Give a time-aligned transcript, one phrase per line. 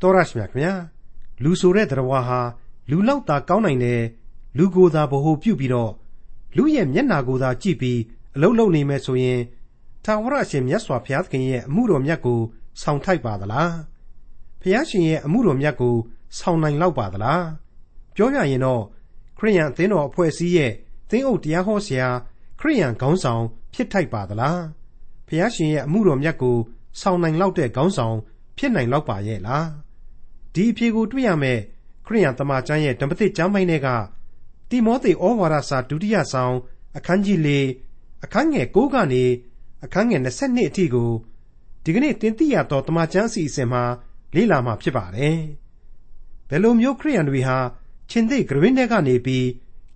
[0.00, 0.72] တော်ရရှိမြခင်ဗျာ
[1.42, 2.40] လူဆိုတဲ့တရားဝါဟာ
[2.90, 4.02] လူလောက်သာကောင်းနိုင်တယ်
[4.58, 5.92] လူကိုယ်သာဗဟုပြုပြီးတော့
[6.56, 8.00] လူရဲ့မျက်နာကိုသာကြည့်ပြီး
[8.34, 9.40] အလုံးလုံးနေမယ်ဆိုရင်
[10.04, 12.40] ထာဝရရှင်မြတ်စွာဘုရားသခင်ရဲ့အမှုတော်မြတ်ကို
[12.80, 13.72] ဆောင်ထိုက်ပါသလား
[14.60, 15.94] ဘုရားရှင်ရဲ့အမှုတော်မြတ်ကို
[16.38, 17.44] ဆောင်နိုင်လောက်ပါသလား
[18.14, 18.82] ပြောရရင်တော့
[19.38, 20.72] ခရိယန်အသင်းတော်အဖွဲ့အစည်းရဲ့
[21.10, 22.08] သင်းအုပ်တရားဟောဆရာ
[22.60, 23.42] ခရိယန်ခေါင်းဆောင်
[23.74, 24.60] ဖြစ်ထိုက်ပါသလား
[25.26, 26.56] ဘုရားရှင်ရဲ့အမှုတော်မြတ်ကို
[27.00, 28.16] ဆောင်နိုင်လောက်တဲ့ခေါင်းဆောင်
[28.58, 29.85] ဖြစ်နိုင်လောက်ပါရဲ့လား
[30.56, 31.58] ဒီအဖြေကိုတွေ့ရမယ်
[32.06, 33.88] ခရိယန်တမန်ကျမ်းရဲ့ဓမ္မသစ်ကျမ်းပိုင်းတွေက
[34.70, 36.54] တိမောသေဩဝါဒစာဒုတိယဆောင်
[36.96, 37.48] အခန်းကြီး၄
[38.24, 39.24] အခန်းငယ်၉ကနေ
[39.84, 41.10] အခန်းငယ်22အထိကို
[41.84, 43.82] ဒီကနေ့တင်ပြရတော့တမန်ကျမ်းစီအစဉ်မှာ
[44.34, 45.38] လေ့လာမှာဖြစ်ပါတယ်
[46.48, 47.58] ဘယ်လိုမျိုးခရိယန်တွေဟာ
[48.10, 49.46] ရှင်သေဂရင်းတွေကနေပြီး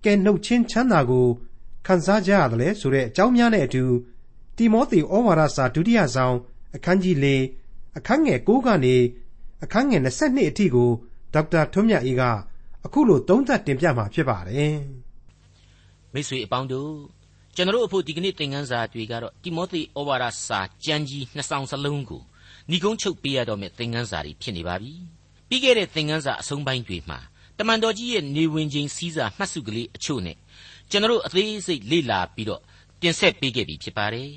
[0.03, 1.27] ကဲနှုတ်ချင်းချမ်းသာကို
[1.85, 3.83] ခံစားကြရတယ်လဲဆိုတဲ့အကြောင်းများနဲ့အတူ
[4.57, 6.35] တိမောသေဩဝါဒစာဒုတိယဆောင်
[6.75, 7.27] အခန်းကြီး၄
[7.97, 8.95] အခန်းငယ်9ကနေ
[9.63, 10.89] အခန်းငယ်22အထိကို
[11.33, 12.23] ဒေါက်တာထွန်းမြတ်အေးက
[12.85, 14.77] အခုလိုသုံးသပ်တင်ပြมาဖြစ်ပါတယ်
[16.13, 16.91] မိတ်ဆွေအပေါင်းတို့
[17.55, 22.21] ကျွန်တော်တို့အဖို့ဒီကနေ့သင်ခန်းစာတွေကတော့တိမောသေဩဝါဒစာကျမ်းကြီးနှစ်ဆောင်စလုံးကို
[22.69, 24.93] ညီကုန်းချုပ်ပေးရတော့မယ့်သင်ခန်းစာတွေဖြစ်နေပါပြီ
[25.47, 27.19] ပြီးခဲ့တဲ့သင်ခန်းစာအဆုံးပိုင်းတွေမှာ
[27.57, 30.37] တမန်တော်ကြီးရဲ့နေဝင်ခြင်းစည်းစာမှတ်စုကလေးအချို့နဲ့
[30.89, 32.61] ကျွန်တော်တို့အသေးစိတ်လေ့လာပြီးတော့
[33.01, 34.29] တင်ဆက်ပေးခဲ့ပြီဖြစ်ပါတယ်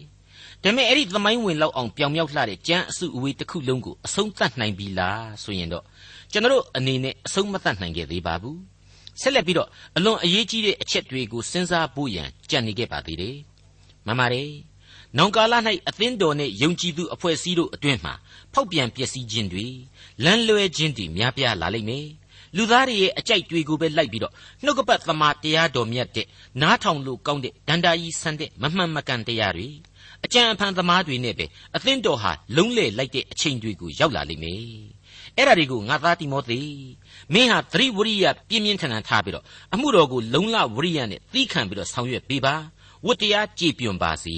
[0.65, 5.85] ဒါပေမဲ့အဲ့ဒီသမိုင်းဝင်လောက်အောင်ပြောင်မြောက်လှတဲ့ကြမ်းအစုအဝေးတစ်ခုလုံးကိုအဆုံးသတ်နိုင်ပြီလားဆိုရင်တော့
[6.33, 8.59] ကျွန်တော်တို့အနေနဲ့အဆုံးမသတ်နိုင်ခဲ့သေးပါဘူး
[9.21, 13.37] ဆက်လက်ပြီးတော့အလွန်အရေးကြီးတဲ့အချက်တွေကိုစဉ်းစားဖို့ရန်ကြံနေခဲ့ပါသေးတယ်
[14.07, 14.51] မှန်ပါတယ်
[15.19, 15.55] နောင်ကာလ၌
[15.89, 18.11] အသင်းတော်နှင့်ယုံကြည်သူအဖွဲ့အစည်းတို့အတွင်မှ
[18.53, 19.67] ဖောက်ပြန်ပျက်စီးခြင်းတွေ
[20.25, 22.07] လမ်းလွဲခြင်းတွေများပြားလာလိမ့်မယ်
[22.57, 24.33] လူသားတွေရဲ့အကြိုက်တွေကိုပဲလိုက်ပြီးတော့
[24.65, 26.27] နှုတ်ကပတ်သမာတရားတော်မြတ်တဲ့
[26.61, 29.69] နားထောင်လို့ကောင်းတဲ့ဒန္တာကြီးဆန်းတဲ့မမှန်မကန်တရားတွေ
[30.25, 34.63] အကြံအဖန်သမားတွေနဲ့ပဲအသင်းတော်ဟာလုံးလေလိုက်တဲ့အချိန်တွေကိုရောက်လာလိမ့်မယ်
[35.37, 36.61] အဲ့ဒါတွေကိုငါသားတိမောသေ
[37.35, 42.55] မင်းဟာသတိဝရိယပြင်းပြင်းထန်ထန်ထားပြီးတော့အမှုတော်ကိုလုံလဝရိယနဲ့သီးခံပြီးတော့ဆောင်ရွက်ပေးပါ
[43.07, 44.37] ဝတ္တရားကြည်ပြွန်ပါစေ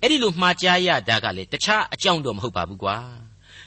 [0.00, 2.96] အဲ့ဒီလိုမှားကြားရတာကလည်းတခြားအကြောင်းတော့မဟုတ်ပါဘူးကွာ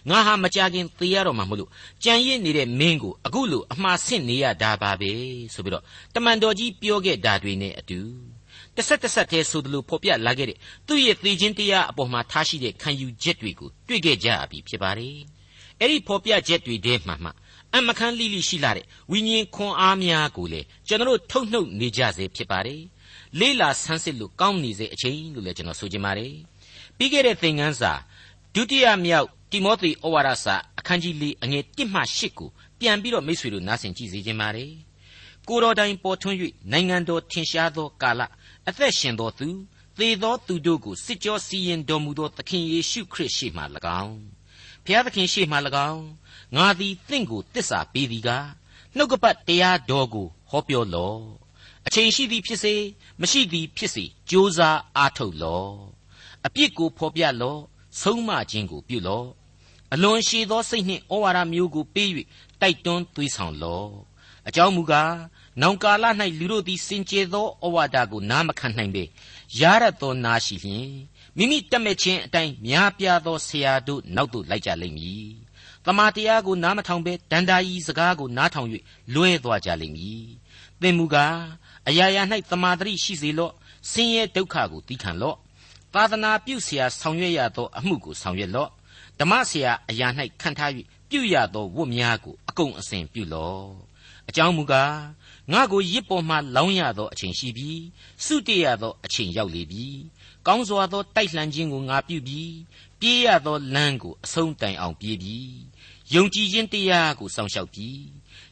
[0.10, 1.70] ငါဟာမကြခင်သေရတော့မှမလို့
[2.04, 5.12] ကြံရစ်နေတဲ့မင်းကိုအခုလိုအမှားဆင့်နေရတာပါပဲ
[5.54, 5.84] ဆိုပြီးတော့
[6.16, 8.00] တမန်တော်ကြီးပြောခဲ့တာတွေနဲ့အတူ
[8.78, 15.18] တဆက်တဆက်တည်းဆိုသလိုဖော်ပြလာခဲ့တဲ့သူ့ရဲ့သေခြင်းတရားအပေါ်မှာထားရှိတဲ့ခံယူချက်တွေကိုတွေ့ခဲ့ကြပြီဖြစ်ပါတယ်
[15.80, 17.32] အဲ့ဒီဖော်ပြချက်တွေထဲမှာမှ
[17.76, 22.82] အမခန်းလိလိရှိလာတဲ့ဝိညာဉ်ခွန်အားများကိုလေကျွန်တော်တို့ထုတ်နှုတ်နေကြစေဖြစ်ပါတယ်
[23.40, 26.34] လေးလာဆန်းစစ်လို့ကောင်းနေစေအချိန်လို့လည်းကျွန်တော်ဆိုချင်ပါတယ်
[26.98, 27.94] ပြီးခဲ့တဲ့သင်ခန်းစာ
[28.56, 32.50] ဒုတိယမြောက်တိမောသေဩဝါဒစာအခန်းကြီး၄အငယ်၁မှ၈ကို
[32.80, 34.72] ပြန်ပြီးတော့မိတ်ဆွေတို့နားဆင်ကြည့်စေခြင်းပါတယ်
[35.48, 36.38] ကိုတော်တိုင်ပေါ်ထွန်း၍
[36.72, 38.22] နိုင်ငံတော်ထင်ရှားသောကာလ
[38.70, 39.48] အသက်ရှင်သောသူ
[39.98, 43.64] သေသောသူတို့ကိုစစ်ကြောစီရင်တော်မူသောသခင်ယေရှုခရစ်ရှေ့မှ၎
[44.04, 44.18] င်း
[44.86, 45.58] ဖျားသခင်ရှေ့မှ၎
[45.90, 46.04] င်း
[46.56, 48.48] ငါသည်သင်ကိုတစ္ဆာပေးသည်ကား
[48.96, 51.22] နှုတ်ကပတ်တရားတော်ကိုဟောပြောလော့
[51.88, 52.74] အချိန်ရှိသည်ဖြစ်စေ
[53.22, 55.72] မရှိသည်ဖြစ်စေကြိုးစားအားထုတ်လော့
[56.46, 57.62] အပြစ်ကိုဖော်ပြလော့
[58.02, 59.28] ဆုံးမခြင်းကိုပြုလော့
[59.94, 62.10] အလွန်ရှည်သောစိတ်နှင့်ဩဝါဒမျိုးကိုပေး၍
[62.62, 63.90] တိုက်တွန်းသွေးဆောင်လော့
[64.48, 65.14] အကြောင်းမူကား
[65.62, 66.06] နောင်ကာလ၌
[66.40, 69.04] လူတို့သည်စင်ကြယ်သောဩဝါဒကိုနားမခံနိုင်ပေ
[69.60, 70.90] ရရသောနာရှိလျင်
[71.38, 75.28] မိမိတက်မဲ့ခြင်းအတိုင်းများပြားသောဆရာတို့နောက်သို့လိုက်ကြလိမ့်မည်။
[75.86, 78.68] တမန်တရားကိုနားမထောင်ဘဲဒန္တာကြီးစကားကိုနားထောင်၍
[79.14, 80.26] လွဲသွားကြလိမ့်မည်။
[80.82, 81.38] သင်မူကား
[81.88, 82.22] အရာရာ၌
[82.52, 83.54] တမာတရိရှိစေလော့
[83.92, 85.38] ဆင်းရဲဒုက္ခကိုသီးခံလော့
[85.94, 88.70] သာသနာပြုဆရာဆောင်ရွက်ရသောအမှုကိုဆောင်ရွက်လော့
[89.20, 90.08] ဓမ္မဆရာအရာ၌
[90.42, 90.72] ခံထား၍
[91.10, 93.70] ပြုရသောဝတ်များကိုအကုန်အစင်ပြုလော့
[94.30, 94.94] အကြောင်းမူကား
[95.52, 97.72] ငါကိုရစ်ပေါ်မှလောင်းရသောအချိန်ရှိပြီ
[98.26, 99.88] စုတည်ရသောအချိန်ရောက်လေပြီ
[100.48, 102.42] ကောင်းစွာသောတိုက်လှန်ခြင်းကိုငါပြုပြီ
[103.00, 105.40] ပြေးရသောလမ်းကိုအဆုံးတိုင်အောင်ပြေးပြီ
[106.14, 107.90] ယုံကြည်ခြင်းတရားကိုစောင့်ရှောက်ပြီ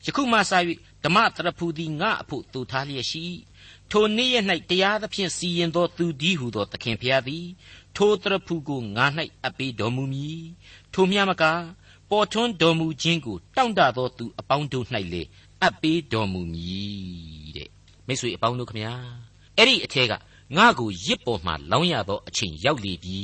[0.05, 0.41] ယခုမှစ၍
[1.03, 3.25] ဓမ္မတရဖူသည်ငါအဖို့တူထားလျက်ရှိ
[3.91, 7.45] ထိုနေ့ရက်၌တရားသဖြင့်စီရင်သောသူဒီဟုသောသခင်ဖျားသည်
[7.95, 9.05] ထိုတရဖူကိုငါ၌
[9.43, 10.43] အပ်ပေးတော်မူမည်
[10.93, 11.43] ထိုမြမက
[12.09, 15.21] ပေါ်ထွန်းတော်မူခြင်းကိုတောင့်တသောသူအပေါင်းတို့၌လေ
[15.63, 17.69] အပ်ပေးတော်မူမည်တဲ့
[18.07, 18.93] မိတ်ဆွေအပေါင်းတို့ခမညာ
[19.57, 20.13] အဲ့ဒီအထက်က
[20.57, 23.19] ငါ့ကိုရစ်ပေါ်မှလောင်းရသောအချိန်ရောက်လေပြီ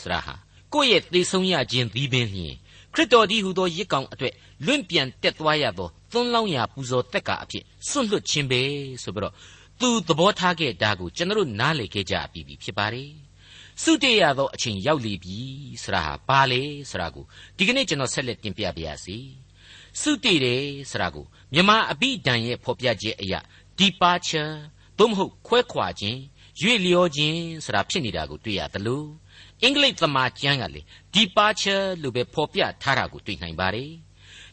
[0.00, 0.34] ဆရာဟာ
[0.72, 2.54] ကိုယ့်ရဲ့သေဆုံးရခြင်းသီးပင်လျင်
[2.94, 4.34] ခရစ်တော်ဒီဟုသောရစ်ကောင်အတွက်
[4.66, 8.60] လွင့်ပြန်တက်သွားရသောသွန်းလောင်းရာပူဇော်တက်ကအဖြစ်စွန့်လွတ်ခြင်းပဲ
[9.02, 9.34] ဆိုပြီးတော့
[9.80, 13.10] သူသဘောထားခဲ့တာကိုကျွန်တော်နားလည်ခဲ့ကြပြီဖြစ်ပါတယ်
[13.82, 15.38] စုတည်ရသောအချိန်ရောက်လေပြီ
[15.82, 17.24] ဆရာဟာဘာလဲဆရာကို
[17.56, 19.16] ဒီကနေ့ကျွန်တော်ဆက်လက်တင်ပြပါရစေ
[20.00, 23.40] စုတည်တယ်ဆရာကိုမြမအဘိဓာန်ရဲ့ဖော်ပြချက်အရာ
[23.78, 24.52] departure
[24.98, 26.18] သို့မဟုတ်ခွဲခွာခြင်း
[26.60, 29.04] ရွေ့လျောခြင်းဆိုတာဖြစ်နေတာကိုတွေ့ရသလို
[29.62, 30.80] အင်္ဂလိပ်သမာကျမ်းကလေ
[31.14, 33.90] departure လို့ပဲဖော်ပြထားတာကိုတွေ့နိုင်ပါတယ်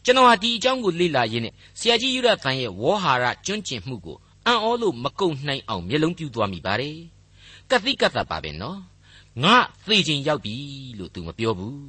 [0.04, 4.16] ကျွန်တော်ဟာဒီအကြောင်းကိုလေ့လာရင်းနဲ့ဆရာကြီးယူရသန်ရဲ့ဝေါ်ဟာရကျွန့်ကျင်မှုကို
[4.46, 6.96] အံ့ဩလို့မကုန်နိုင်အောင်မျက်လုံးပြူသွားမိပါတယ်
[7.70, 8.80] ကတိကတ်တာပါပဲနော်
[9.44, 9.56] ငါ
[9.86, 10.54] သေခြင်းရောက်ပြီ
[10.98, 11.80] လို့သူမပြောဘူး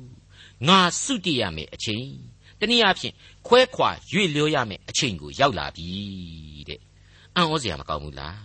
[0.67, 2.07] ငါစုတည်ရမယ်အချိန်
[2.59, 3.13] တနည်းအားဖြင့်
[3.47, 5.89] ခွဲခွာရွေ့လျောရမယ်အချိန်ကိုရောက်လာပြီ
[6.69, 6.79] တဲ့
[7.35, 8.39] အံ့ဩစရာမကောင်းဘူးလား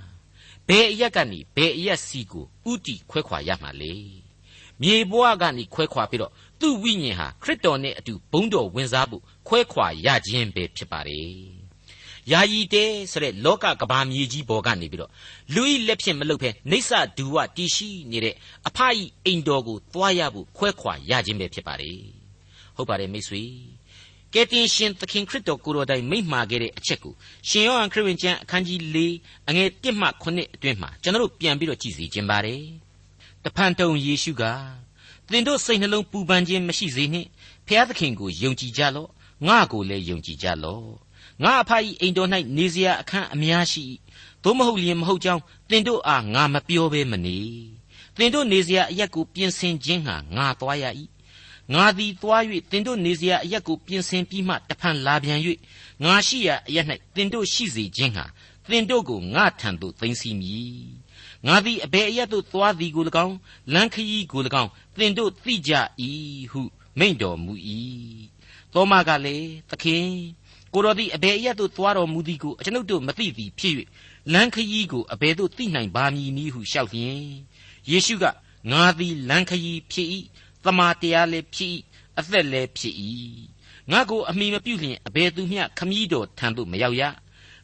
[0.68, 3.94] ဘယ်အရက်ကနေဘယ်အရက်စီကိုဥတီခွဲခွာရမှာလဲ
[4.80, 11.62] မြေဘဝကနေခွဲခွာပြီးတော့သူ့ဝိညာဉ်ဟာခရစ်တော်နဲ့အတူဘုန်းတော်ဝင်စားဖို့ခွဲခွာရခြင်းပဲဖြစ်ပါတယ်
[12.30, 15.10] ယာယီတဲဆိုတဲ့လောကကဘာမြေကြီးပေါ်ကနေပြီးတော့
[15.54, 18.34] လူဤလက်ဖြင့်မလုပ်ဖဲနေဆဒူဝတီရှိနေတဲ့
[18.68, 21.98] အဖအီအိမ်တော်ကိုသွားရဖို့ခွဲခွာရခြင်းပဲဖြစ်ပါတယ်
[22.76, 23.42] ဟုတ်ပါတယ်မိတ်ဆွေ
[24.34, 27.14] ကယ်တင်ရှင်သခင်ခရစ်တော်ကိုယ်တော်တိုင်မိန့်မှာခဲ့တဲ့အချက်ကို
[27.48, 28.96] ရှင်ယောဟန်ခရစ်ဝင်ကျမ်းအခန်းကြီး၄
[29.48, 32.62] အငယ်၁မှ9အတွင်းမှာကျွန်တော်တို့ပြန်ပြီးတော့ကြည့်စီခြင်းပါတယ်
[33.44, 34.42] တဖန်တုံယေရှုက
[35.30, 37.28] သင်တို့စိတ်နှလုံးပူပန်ခြင်းမရှိစေနှင့်
[37.66, 39.10] ဖျားသခင်ကိုယုံကြည်ကြလော့
[39.46, 40.86] ငါကိုလည်းယုံကြည်ကြလော့
[41.42, 41.70] ငါအဖ၏
[42.00, 43.84] အိမ်တော်၌နေစရာအခန်းအများရှိ
[44.42, 47.38] သို့မဟုတ်လျင်မဟုတ်ကြောင်းသင်တို့အားငါမပြောဘဲမနေ
[48.16, 50.84] သင်တို့နေစရာအရက်ကိုပြင်ဆင်ခြင်းဟာငါသွားရ၏
[51.74, 55.40] ငါသည်သွား၍သင်တို့နေစရာအရက်ကိုပြင်ဆင်ပြီးမှတဖန်လာပြန်၍
[56.04, 58.24] ငါရှိရာအရက်၌သင်တို့ရှိစေခြင်းဟာ
[58.70, 60.86] သင်တို့ကိုငါထံသို့သိမ်းစီမည်
[61.46, 63.36] ငါသည်အဘယ်အရက်သို့သွားသည်ကို၎င်း
[63.72, 65.72] လမ်းခရီးကို၎င်းသင်တို့သိကြ၏
[66.52, 66.60] ဟု
[66.98, 67.52] မိန့်တော်မူ၏
[68.72, 70.06] သောမကလည်းသခင်
[70.72, 73.74] ကိုတော်သည်အဘယ်အရက်သို့သွားတော်မူသည်ကိုအကျွန်ုပ်တို့မသိသည်ဖြစ်၍
[74.32, 77.22] လမ်းခရီးကိုအဘယ်သို့သိနိုင်ပါမည်နည်းဟုလျှောက်လျင်
[77.90, 78.24] ယေရှုက
[78.70, 80.08] ငါသည်လမ်းခရီးဖြစ်၏
[80.64, 81.72] သမာတရားလည်းဖြစ်၏
[82.18, 82.94] အသက်လည်းဖြစ်၏
[83.90, 87.02] ငါကိုအမိမပြုလျင်အဘယ်သူမျှခမည်းတော်ထံသို့မရောက်ရ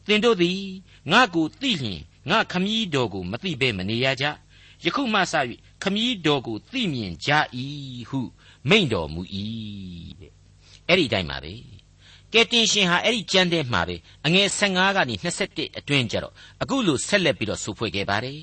[0.07, 0.59] သင်တို့သည်
[1.11, 4.25] ငါကိုသိလျင်ငါခမည်းတော်ကိုမသိဘဲမနေရကြ
[4.83, 5.33] ယခုမှစ၍
[5.83, 7.31] ခမည်းတော်ကိုသိမြင်ကြ၏
[8.09, 8.19] ဟု
[8.69, 9.21] မိန့်တော်မူ၏
[10.19, 10.31] တဲ့
[10.87, 11.53] အဲ့ဒီတိုင်းပါပဲ
[12.33, 13.95] ကဲတင်ရှင်ဟာအဲ့ဒီကြမ်းတဲ့မှာပဲ
[14.25, 15.15] အငယ်15ကနေ
[15.47, 18.41] 21အတွင်းကျတော့အခုလိုဆက်လက်ပြီးတော့ဆိုဖွဲ့ခဲ့ပါတယ်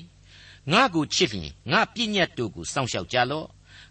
[0.71, 3.47] ငါကိုချစ်လျင်ငါပြည့်ညတ်တို့ကိုစောင့်ရှောက်ကြလော့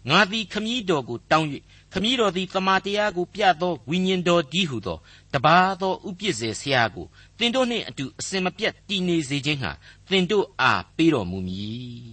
[0.09, 1.47] ငါသည်ခမည်းတော်ကိုတောင်း၍
[1.93, 4.97] ခမည်းတော်သည်တမန်တရားကိုပြသောဝိညာဉ်တော်ဒီဟုသော
[5.33, 7.05] တပါသောဥပြစ်စေဆရာကို
[7.37, 9.71] သင်တို့နှင့်အတူအစင်မပြတ်တည်နေစေခြင်းဟာ
[10.09, 12.11] သင်တို့အားပေးတော်မူမည်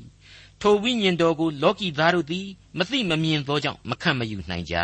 [0.61, 2.47] ထိုဝိညာဉ်တော်ကိုလောကီသားတို့သည်
[2.79, 4.77] မသိမမြင်သောကြောင့်မခံမယူနိုင်ကြ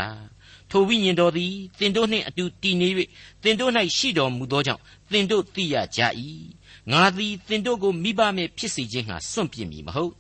[0.71, 2.89] ထိုဝိညာဉ်တော်သည်သင်တို့နှင့်အတူတည်နေ၍
[3.43, 6.01] သင်တို့၌ရှိတော်မူသောကြောင့်သင်တို့သိရကြ၏
[6.93, 10.13] ငါသည်သင်တို့ကိုမိဘမဲ့ဖြစ်စေခြင်းဟာစွန့်ပြစ်မည်မဟုတ်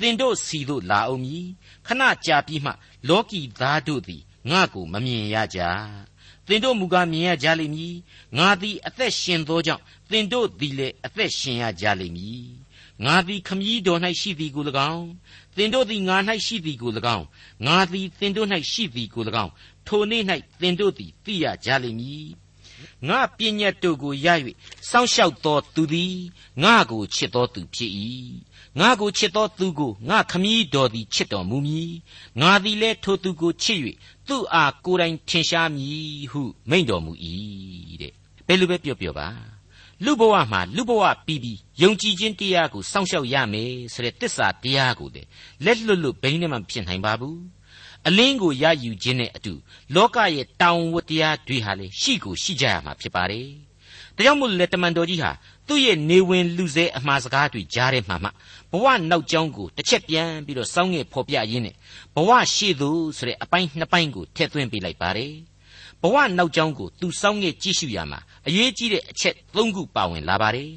[0.00, 1.46] သင်တို့စီတို့လာအောင်မည်
[1.86, 2.72] ခဏကြာပြီးမှ
[3.08, 5.60] လောကီသားတို့သည်ငါကိုမမြင်ရကြ
[6.46, 7.96] သင်တို့မူကားမြင်ရကြလိမ့်မည်
[8.38, 12.48] ငါသည်အသက်ရှင်သောကြောင့်သင်တို့သည်လည်းအသက်ရှင်ရကြလိမ့်မည်
[13.04, 15.08] ငါသည်ခမည်းတော်၌ရှိသည်ကို၎င်း
[15.56, 16.16] သင်တို့သည်ငါ၌
[16.46, 17.26] ရှိသည်ကို၎င်း
[17.66, 19.52] ငါသည်သင်တို့၌ရှိသည်ကို၎င်း
[19.86, 20.22] ထိုနေ့၌
[20.60, 22.28] သင်တို့သည်သိရကြလိမ့်မည်
[23.08, 24.26] ငါပညာတို့ကိုရ၍
[24.88, 26.16] စောင့်ရှောက်သောသူသည်
[26.62, 27.92] ငါကိုချစ်သောသူဖြစ်၏
[28.80, 31.92] ငါကိုချစ်သောသူကိုငါခမည်းတော်သည်ချစ်တော်မူမည်
[32.40, 33.78] ငါသည်လည်းထိုသူကိုချစ်၍
[34.28, 37.12] သူ့အားကိုယ်တိုင်ထင်ရှားမည်ဟုမိန့်တော်မူ၏
[38.02, 38.12] တဲ့
[38.46, 39.28] ဘယ်လိုပဲပြောပြောပါ
[40.04, 45.22] လူဘဝမှာလူဘဝပြီးပြီးယုံကြည်ခြင်းတရားကိုစောင့်ရှောက်ရမယ်ဆိုတဲ့တစ္ဆာတရားကိုလေ
[45.64, 47.38] လက်လွတ်လွတ်ဘိန်းနဲ့မှဖြစ်နိုင်ပါဘူး
[48.08, 49.54] အလင်းကိုရယူခြင်းနဲ့အတူ
[49.94, 53.48] လောကရဲ့တောင်ဝတ္တရားတွေဟာလေရှိကိုရှိကြရမှာဖြစ်ပါတယ်
[54.16, 55.30] ဒါကြောင့်မို့လက်တမန်တော်ကြီးဟာ
[55.68, 58.28] သူ့ရဲ့နေဝင်လူစဲအမှားစကားတွေကြားထဲမှာမှ
[58.72, 61.74] ဘဝနောက်ကျောင်းကိုတစ်ချက်ပြန်ပြီးတော့စောင်းငယ်ဖော်ပြရင်းနဲ့
[62.14, 65.32] ဘဝရှိသူဆိုတဲ့အပိုင်းနှစ်ပိုင်းကိုထည့်သွင်းပေးလိုက်ပါတယ်
[66.02, 70.70] ဘဝနောက်ကျောင်းကိုသူစောင်းငယ်ကြည့်ရှုရမှာအရေးကြီးတဲ့အချက်၃ခုပါဝင်လာပါတယ်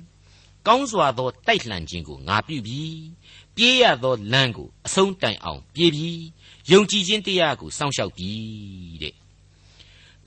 [0.67, 3.01] ကောင်းစွာသောတိုက်လှန်ခြင်းကိုငါပြုပြီး
[3.55, 6.21] ပြေးရသောလမ်းကိုအဆုံးတိုင်အောင်ပြေးပြီး
[6.71, 9.15] ယုံကြည်ခြင်းတရားကိုစောင့်ရှောက်ပြီးတဲ့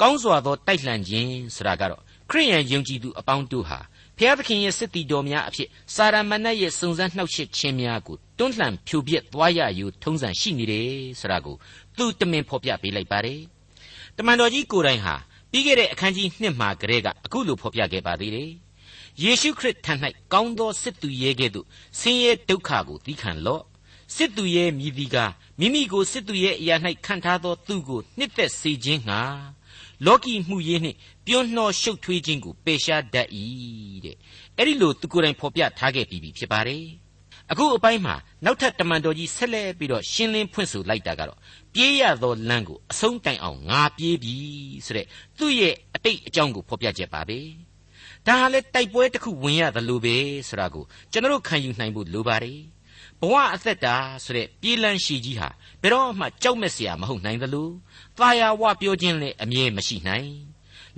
[0.00, 3.78] ကောင်းစွာသောတိုက်လှန်ခြင်းဆိုတာကတော့ခရိယန်ယုံကြည်သူအပေါင်းတို့ဟာ
[4.18, 10.88] ဖျားသခင်ရဲ့စစ်တီတော်များအဖြစ်စာရမဏတ်ရဲ့စုံစမ်းနှောက်ယှက်ခြင်းများကိုတွန်းလှန်ဖြိုပြက်သွားရယူထုံးစံရှိနေတယ်
[11.20, 11.56] ဆိုတာကို
[11.96, 13.40] သူတမင်ဖော်ပြပေးလိုက်ပါတယ်
[14.16, 15.14] တမန်တော်ကြီးကိုယ်တိုင်ဟာ
[15.50, 18.50] ပြီးခဲ့တဲ့အခန်းကြီး1မှာကတည်းကအခုလိုဖော်ပြခဲ့ပါသေးတယ်
[19.22, 19.92] ယေရှုခရစ်ထံ၌
[20.32, 21.66] ကောင်းသောစစ်သူရဲကဲ့သို့
[22.00, 23.62] ဆင်းရဲဒုက္ခကိုသီးခံလော့
[24.16, 25.16] စစ်သူရဲမြည်သည်က
[25.58, 29.20] မိမိကိုစစ်သူရဲအရာ၌ခံထားသောသူကိုနှစ်သက်စေခြင်းငှာ
[30.06, 30.96] လောကီမှုရေးနှင့်
[31.26, 33.28] ပြုံးနှောရှုပ်ထွေးခြင်းကိုပယ်ရှားတတ်၏
[34.04, 34.16] တဲ့
[34.56, 36.84] အဲ့ဒီလိုသူကိုယ်တိုင်ဖော်ပြထားခဲ့ပြီးပြီဖြစ်ပါတယ်
[37.50, 41.38] အခုအပိုင်းမှာနောက်ထပ်တမန်တော်ကြီးဆက်လက်ပြီးတော့ရှင်းလင်းဖွင့်ဆိုလိုက်တာကတော့
[41.74, 44.36] ပြေးရသောလမ်းကိုအဆုံးတိုင်အောင်ငါပြေးပြီ
[44.86, 45.06] ဆိုတဲ့
[45.38, 47.38] သူ့ရဲ့အတိတ်အကြောင်းကိုဖော်ပြချက်ပါပဲ
[48.26, 50.16] ဒါဟာလေတိုက်ပွဲတစ်ခုဝင်ရသလိုပဲ
[50.48, 52.58] ဆိုတာကိုကျွန်တော်ခံယူနိုင်ဖို့လိုပါတယ်
[53.24, 55.48] ဘဝအသက်တာဆိုတဲ့ပြေးလန်းရှည်ကြီးဟာ
[55.82, 57.68] ဘယ်တော့မှကြောက်မဲ့စရာမဟုတ်နိုင်သလို
[58.18, 60.30] သာယာဝပြောခြင်းလည်းအမြဲမရှိနိုင်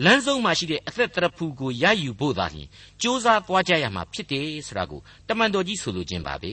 [0.05, 6.53] လမ်းဆုံးမှာရှိတဲ့အသက်တရဖူကိုရယူဖို့သာလျှင်စ조사သွားကြရမှာဖြစ်တယ်ဆိုတာကိုတမန်တော်ကြီးဆိုလိုခြင်းပါပဲ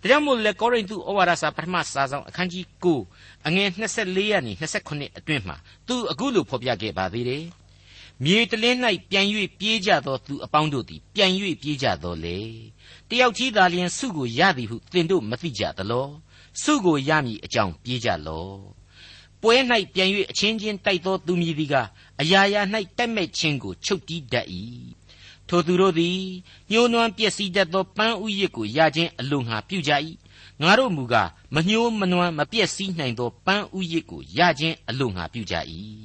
[0.00, 4.52] ဒါကြောင့်မို့လေကောရိန္သုဩဝါဒစာပထမစာဆောင်အခန်းကြီး9အငယ်24ရာနေ
[4.86, 5.56] 28အတွင်းမှာ
[5.88, 7.44] သူအခုလိုဖော်ပြခဲ့ပါသေးတယ်
[8.24, 8.78] မြေတလင်း၌
[9.10, 9.26] ပြန်၍
[9.58, 11.30] ပြေးကြသောသူအပေါင်းတို့သည်ပြန်၍
[11.62, 12.38] ပြေးကြတော်လေ
[13.10, 16.08] တယောက်ကြီးသာလျှင်စုကိုရသည်ဟုသင်တို့မသိကြသလော
[16.62, 18.48] စုကိုရမည်အကြောင်းပြေးကြလော
[19.40, 19.54] ပွဲ၌
[19.94, 21.74] ပြန်၍အချင်းချင်းတိုက်သောသူမည်သည်က
[22.20, 22.60] အရာရာ၌
[22.96, 24.46] တက်မဲ့ခြင်းကိုချုပ်တီးတတ်၏
[25.48, 26.18] ထိုသူတို့သည်
[26.70, 29.92] ညှိုးနွမ်းပျက်စီးတတ်သောပန်းဥယျစ်ကိုရခြင်းအလိုငှာပြုကြ၏
[30.62, 35.54] ငါတို့မူကားမညှိုးမနွမ်းမပျက်စီးနိုင်သောပန်းဥယျစ်ကိုရခြင်းအလိုငှာပြုကြ၏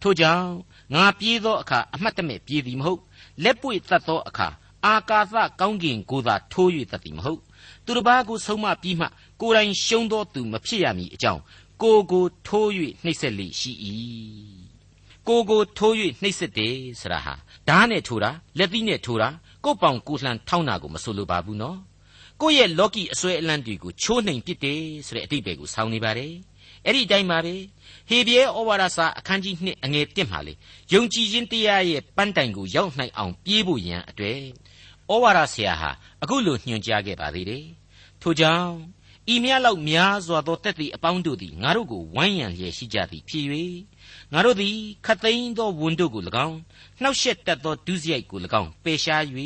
[0.00, 0.48] ထို့ကြောင့်
[0.94, 3.00] ငါပြေးသောအခါအမှတ်တမဲ့ပြေးသည်မဟုတ်
[3.42, 4.48] လက်ပွေတတ်သောအခါ
[4.86, 7.40] အာကာသကောင်းကင်ကိုသာထိုး၍တတ်သည်မဟုတ်
[7.84, 9.06] သူတစ်ပါးကိုဆုံးမပြီးမှ
[9.40, 11.40] ကိုယ်တိုင်ရှုံးသောသူမဖြစ်ရမည်အကြောင်း
[11.82, 12.68] ကိုကိုထိုး၍
[13.04, 13.72] နှိပ်စက်လေရှိ၏
[15.28, 17.34] ကိုကိုထိုး၍နှိပ်စက်တယ်ဆရာဟာ
[17.68, 19.28] ဓာတ်နဲ့ထိုးတာလက်သီးနဲ့ထိုးတာ
[19.64, 21.78] ကိုပောင်ကိုလှန်ထောင်းတာကိုမဆိုလိုပါဘူးနော်
[22.40, 26.32] ကိုယ့်ရဲ့လော်ကီအစွဲအလန့်တွေကိုချိုးနှိမ်ပစ်တယ်ဆိုတဲ့အတိတ်ပဲကိုဆောင်းနေပါတယ်
[26.84, 27.54] အဲ့ဒီအတိုင်းပါပဲ
[28.08, 30.52] ဟေဘရဲဩဝါဒစာအခန်းကြီး2အငယ်1မှာလေ
[30.92, 34.40] ယုံကြည်ခြင်းတရားရဲ့ပန်းတိုင်ကိုရောက်နိုင်အောင်ပြေးဖို့ရန်အတွေ့
[35.12, 35.90] ဩဝါဒဆရာဟာ
[36.22, 37.66] အခုလိုညွှန်ကြားခဲ့ပါသေးတယ်
[38.22, 38.72] ထို့ကြောင့်
[39.34, 43.46] ဤမြတ်လောက်များစွာသောတက်သည့်အပေါင်းတို့သည်ငါတို့ကိုဝိုင်းရန်လျက်ရှိကြသည်ဖြစ်၍
[44.32, 46.58] ငါတို့သည်ခတ်သိမ်းသောဝန်တို့ကို၎င်း
[47.02, 49.22] နှောက်ယှက်တတ်သောဒုစရိုက်ကို၎င်းပယ်ရှား၍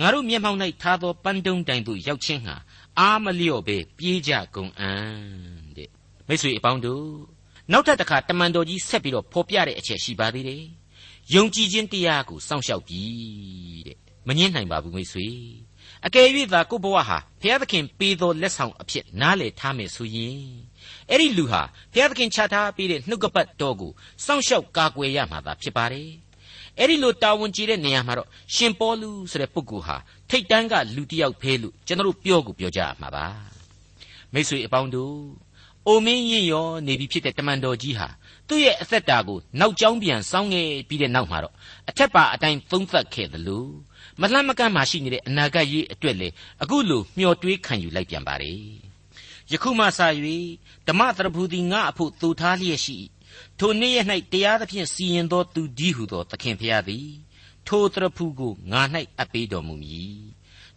[0.00, 2.56] ငါတို့မျက်မှောက်၌ထားသောပန်းတုံးတိုင်သို့ရောက်ခြင်းဟာ
[2.98, 5.02] အာမလျော့ပဲပြေးကြကုန်အံ့
[5.76, 5.88] တဲ့
[6.26, 7.06] မိတ်ဆွေအပေါင်းတို့
[7.72, 10.64] နောက်ထပ်တစ်ခါတမန်တော်ကြီးဆက်ပြီးတော့ဖော်ပြတဲ့အချက်ရှိပါသေးတယ်
[11.34, 15.28] ယုံကြည်ခြင်းတရားကိုစောင့်ရှောက်ပြီးတဲ့ မငင်းနိုင်ပါဘူးမိတ်ဆွေ
[16.06, 20.42] အကယ်၍သာကိုဘဝဟာဘုရားသခင်ပေးသောလက်ဆောင်အဖြစ်နားလည်ထားမယ်ဆိုရင်
[21.10, 21.62] အဲ့ဒီလူဟာ
[21.92, 23.92] ဘုရားသခင်ချထားပေးတဲ့နှုတ်ကပတ်တော်ကို
[24.24, 26.10] စောင့်ရှောက်ကာကွယ်ရမှာသာဖြစ်ပါတယ်
[26.78, 29.96] အဲ့ဒီလိုတာဝန်ကြီးတဲ့နေရာမှာတော့ရှင်ပေါလုဆိုတဲ့ပုဂ္ဂိုလ်ဟာ
[30.30, 33.26] ထိတ်တန်းကလူတစ်ယောက်ဖဲလို့ကျွန်တော်ပြောကိုပြောကြရမှာပါ
[34.32, 35.16] မိတ်ဆွေအပေါင်းတို့
[35.86, 38.08] အိုမင်းရင်ရောနေပြီဖြစ်တဲ့တမန်တော်ကြီးဟာ
[38.48, 41.54] သူ့ရဲ့အသက်တာကိုနောက်ကျောင်းပြန်စောင်းခဲ့ပြီးတဲ့နောက်မှာတော့
[41.88, 43.66] အထက်ပါအတိုင်းသုံးသပ်ခဲ့သလို
[44.20, 46.28] မလှမ်းမကမ်းမှရှိနေတဲ့အနာဂတ်ရေးအတွက်လေ
[46.62, 48.52] အခုလိုမျှော်တွေးခံယူလိုက်ပြန်ပါလေ
[49.50, 50.00] ယခုမှစ၍
[50.86, 52.98] ဓမ္မတရဖူသည်ငါအဖို့သူထားလျက်ရှိ
[53.58, 57.08] ထိုနေ့ရက်၌တရားသဖြင့်စီရင်သောသူဒီဟုသောသခင်ဖျားသည်
[57.66, 58.82] ထိုတရဖူကိုငါ၌
[59.18, 60.20] အပ်ပေးတော်မူမည်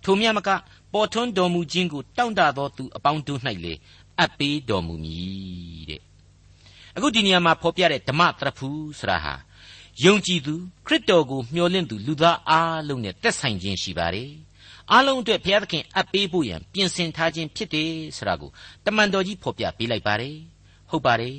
[0.03, 0.49] ထိုမြတ်မက
[0.93, 3.73] ပေါ်ထွန်းတော်မူခြင်းကိုတောင့်တသောသူအပေါင်းတို့၌လေ
[4.19, 6.01] အပ်ပေးတော်မူမည်တဲ့
[6.95, 8.67] အခုဒီနေရာမှာဖော်ပြတဲ့ဓမ္မတရဖူ
[8.99, 9.33] ဆိုတာဟာ
[10.03, 10.53] ယုံကြည်သူ
[10.85, 14.31] ခရစ်တော်ကိုမျှော်လင့်သူလူသားအားလုံးနဲ့သက်ဆိုင်ခြင်းရှိပါတယ်
[14.91, 18.51] အားလုံးအတွက်ဘုရားသခင်အပ်ပေးဖို့ရန်ပြင်ဆင်ထားခြင်းဖြစ်တယ်ဆိုတာကို
[18.85, 20.35] တမန်တော်ကြီးဖော်ပြပေးလိုက်ပါတယ်
[20.89, 21.37] ဟုတ်ပါတယ်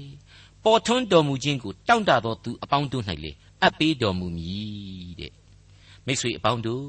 [0.64, 3.32] ပေါ်ထွန်းတော်မူခြင်းကိုတောင့်တသောသူအပေါင်းတို့၌လေ
[3.62, 5.32] အပ်ပေးတော်မူမည်တဲ့
[6.06, 6.86] မိတ်ဆွေအပေါင်းတို့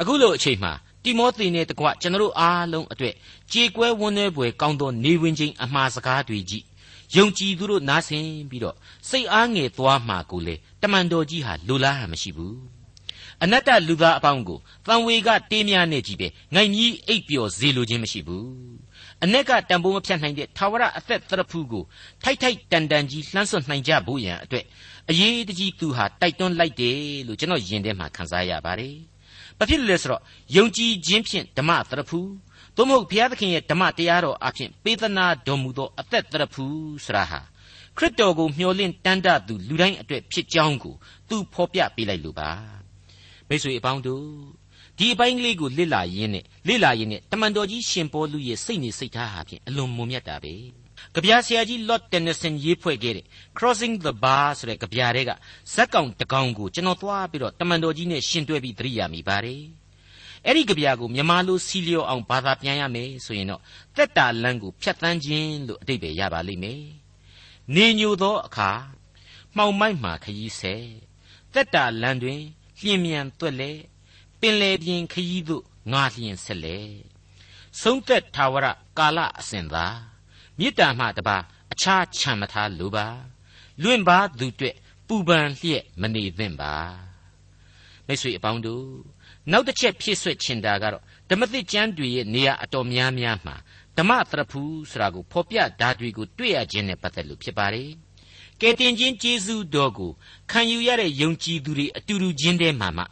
[0.00, 0.72] အခုလိုအချိန်မှာ
[1.04, 3.14] တိမောသေနဲ့တကွကျွန်တော်အားလုံးအတွက်
[3.52, 6.64] ကြေကွဲဝန်းနေပွေကောင်းသောနေဝင်ခြင်းအမှားစကားတွေကြီး
[7.16, 8.76] ယုံကြည်သူတို့နားဆင်ပြီးတော့
[9.08, 12.56] စိတ်အားငယ်သွားမှာကိုလေတမန်တော်ကြီးဟာလိုလားဟန်မရှိဘူး
[13.42, 18.48] အနတ္တလူသားအပေါင်းကိုတန်ဝေကတေးများနဲ့ကြီးပဲငိုင်ကြီးအိပ်ပျော်စေလိုခြင်းမရှိဘူး
[19.24, 21.84] အ내ကတံပိုးမဖြတ်နိုင်တဲ့သာဝရအသက်သရဖူးကို
[22.24, 24.64] ထိုက်ထိုက်တန်တန်ကြီးလှမ်းစွန့်နိုင်ကြဖို့ရန်အတွက်
[25.10, 28.94] အရေးတကြီးသူဟာတိုက်တွန်းလိုက်တယ်လို့ကျွန်တော်ယင်ထဲမှာခန်းစားရပါတယ်။
[29.58, 30.22] ဘာဖြစ်လို့လဲဆိုတော့
[30.56, 32.28] ယုံကြည်ခြင်းဖြင့်ဓမ္မသရဖူး
[32.78, 37.40] သို့မဟုတ်ဘုရားသခင်ရဲ့ဓမ္မတရားတော်အဖြစ်ပေးသနာတော်မူသောအသက်တရဖူးဆရာဟာ
[37.96, 40.94] ခရစ်တော်ကိုမျှော်လင့်တမ်းတသူလူတိုင်းအတွက်ဖြစ်ကြောင်းကို
[41.28, 42.50] သူဖော်ပြပေးလိုက်လို့ပါ
[43.48, 44.24] မိတ်ဆွေအပေါင်းတို့
[44.98, 50.54] ဒီအပိုင်းကလေးကိုလစ်လာရင်းနဲ့လစ်လာရင်းနဲ့တမန်တော်ကြီးရှင်ပေါလုရဲ့စိတ်နေစိတ်ထားဟာဖြင့်အလွန်မုံမြတ်တာပဲ
[51.14, 53.24] ကြပြဆရာကြီး Lord Tennyson ရေးဖွဲ့ခဲ့တဲ့
[53.56, 55.30] Crossing the Bar ဆိုတဲ့ကြပြတဲ့က
[55.74, 59.62] ဇက်ကောင်တကောင်ကိုကျွန်တော်သွားပြီးတော့တမန်တော်ကြီးနဲ့ရှင်တွဲပြီးသတိရမိပါတယ်
[60.46, 63.62] အဲ့ဒီကြပြကိုမြန်မာလိုစီလျော်အောင်ဘာသာပြန်ရမယ်ဆိုရင်တော့
[63.96, 66.84] တက်တာလန်းကိုဖြတ်တန်းခြင်းလို့အတိတ်ပဲရပါလိမ့်မယ်။
[67.74, 68.70] နေညိုသောအခါ
[69.56, 70.74] မှောင်မိုက်မှခရီးဆဲ
[71.54, 72.42] တက်တာလန်းတွင်
[72.80, 73.72] လျင်မြန်သွက်လေ
[74.40, 76.78] ပင်လေပြင်ခရီးသို့ငါလျင်ဆက်လေ
[77.80, 78.66] ဆုံးသက်ထာဝရ
[78.98, 79.86] ကာလအစဉ်သာ
[80.58, 81.36] မေတ္တာမှတပါ
[81.72, 83.06] အခြားခြံမထားလိုပါ
[83.82, 84.74] လွင့်ပါသူတွေ့
[85.06, 86.74] ပူပန်လျက်မနေသင့်ပါ
[88.06, 88.86] မိတ်ဆွေအပေါင်းတို့
[89.52, 93.56] နောက်တစ်ချက်ဖြည့်ဆွတ်ချင်တာကတော့ဓမ္မသစ်ကျမ်းတွေရဲ့နေရာအတော်များများမှာ
[93.98, 97.90] ဓမ္မသရဖူဆိုတာကိုဖော်ပြဓာတ်တွေကိုတွေ့ရခြင်းနဲ့ပတ်သက်လို့ဖြစ်ပါတယ်။
[98.60, 100.12] ကယ်တင်ခြင်းကျေးဇူးတော်ကို
[100.50, 103.04] ခံယူရတဲ့ယုံကြည်သူတွေအတူတူချင်းတည်းမှာမှ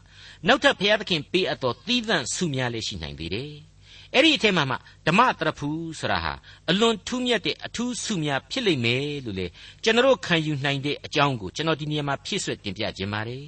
[0.46, 3.52] နောက်ထပ်ဘုရားသခင်ပေးအပ်သောသီးသန့်ဆုများလည်းရှိနိုင်သေးတယ်။
[4.14, 4.76] အဲ့ဒီအထက်မှာမှ
[5.06, 6.32] ဓမ္မတရဖူဆိုတာဟာ
[6.70, 9.46] အလွန်ထူးမြတ်တဲ့အထူးဆုများဖြစ်လိမ့်မယ်လို့လေ
[9.82, 13.44] ကျွန်တော်ခံယူနိုင်တဲ့အကြောင်းကိုကျွန်တော်ဒီနေရာမှာဖြည့်ဆွတ်တင်ပြခြင်းပါတယ်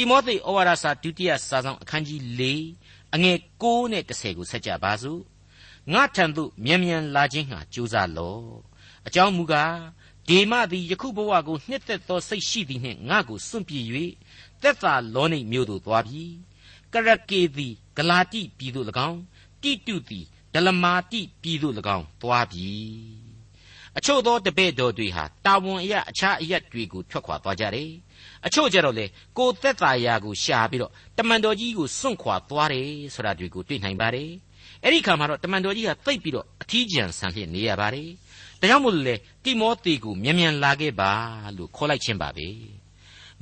[0.00, 2.42] တိမောသေဩဝါဒစာဒုတိယစာဆောင်အခန်းကြီး၄
[3.14, 5.20] အငယ်6နဲ့10ကိုဆက်ကြပါစို့
[5.92, 8.46] ငါထံသို့မြန်မြန်လာခြင်းဟာကြိုးစားလော့
[9.06, 9.76] အကြောင်းမူကား
[10.28, 13.80] ဒေမသည်ယခုဘဝကိုနှစ်သက်သောစိတ်ရှိသည်နှင့်ငါကိုစွန့်ပြေ၍
[14.62, 16.24] သက်သာလောနိမြို့သို့သွားပြီ
[16.92, 19.20] ကရကေသည်ဂလာတိပြည်သို့၎င်း
[19.62, 20.24] တိတုသည်
[20.54, 22.68] ဒလမာတိပြည်သို့၎င်းသွားပြီ
[23.96, 27.90] အချို့သောတပည့်တော်တွေဟာတာဝန်အရအခြားအရက်တွေကိုထွက်ခွာသွားကြတယ်
[28.46, 29.06] အချို့ကြတော့လေ
[29.38, 34.30] ကိုသက်သာရာကိုရှာပြီးတော့တမန်တော်ကြီးကိုစွန့်ခွာသွားတယ်ဆိုတာတွေကိုတွေ့နိုင်ပါတယ်
[34.84, 38.08] အဲ့ဒီခါမှာတော့တမန်တော်ကြီးကသိပ်ပြီးတော့အထီးကျန်ဆန်ဖြစ်နေရပါတယ်
[38.60, 41.12] ဒါကြောင့်မို့လို့လေတိမောသေကိုမြန်မြန်လာခဲ့ပါ
[41.56, 42.48] လို့ခေါ်လိုက်ခြင်းပါပဲ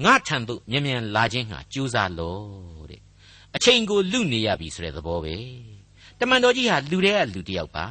[0.05, 3.01] ငါထံသို့မြန်မြန်လာခြင်းဟာကြိုးစားလို့တဲ့
[3.57, 5.37] အချိန်ကိုလူနေရပြီဆိုတဲ့သဘောပဲ
[6.21, 7.87] တမန်တော်ကြီးဟာလူတွေကလူတစ်ယောက်ပါ